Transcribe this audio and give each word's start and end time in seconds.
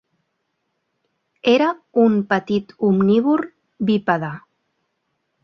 Era 1.51 1.67
un 2.05 2.15
petit 2.33 2.73
omnívor 2.89 3.45
bípede. 3.91 4.33